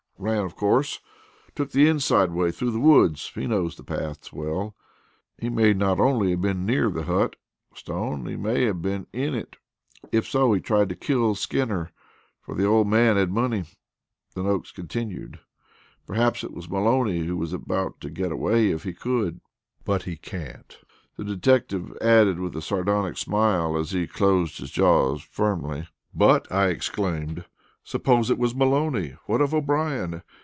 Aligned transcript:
"Ran, 0.23 0.45
of 0.45 0.55
course 0.55 0.99
took 1.55 1.71
the 1.71 1.87
inside 1.87 2.29
way 2.31 2.51
through 2.51 2.69
the 2.69 2.79
woods; 2.79 3.31
he 3.33 3.47
knows 3.47 3.75
the 3.75 3.83
paths 3.83 4.31
well. 4.31 4.75
He 5.39 5.49
may 5.49 5.73
not 5.73 5.99
only 5.99 6.29
have 6.29 6.41
been 6.41 6.63
near 6.63 6.91
the 6.91 7.05
hut, 7.05 7.37
Stone, 7.73 8.27
he 8.27 8.35
may 8.37 8.65
have 8.65 8.83
been 8.83 9.07
in 9.11 9.33
it. 9.33 9.55
If 10.11 10.27
so, 10.27 10.53
he 10.53 10.61
tried 10.61 10.89
to 10.89 10.95
kill 10.95 11.33
Skinner, 11.33 11.89
for 12.39 12.53
the 12.53 12.67
old 12.67 12.87
man 12.87 13.17
had 13.17 13.31
money." 13.31 13.63
Then 14.35 14.45
Oakes 14.45 14.71
continued: 14.71 15.39
"Perhaps 16.05 16.43
it 16.43 16.53
was 16.53 16.69
Maloney 16.69 17.25
who 17.25 17.35
was 17.35 17.51
about 17.51 17.99
to 18.01 18.11
get 18.11 18.31
away, 18.31 18.69
if 18.69 18.83
he 18.83 18.93
could. 18.93 19.41
But 19.85 20.03
he 20.03 20.17
can't," 20.17 20.77
the 21.17 21.23
detective 21.23 21.97
added 21.99 22.39
with 22.39 22.55
a 22.55 22.61
sardonic 22.61 23.17
laugh, 23.27 23.75
as 23.75 23.89
he 23.89 24.05
closed 24.05 24.59
his 24.59 24.69
jaws 24.69 25.23
firmly. 25.23 25.87
"But," 26.13 26.47
I 26.51 26.67
exclaimed, 26.67 27.45
"suppose 27.83 28.29
it 28.29 28.37
was 28.37 28.53
Maloney, 28.53 29.15
what 29.25 29.41
of 29.41 29.55
O'Brien? 29.55 30.21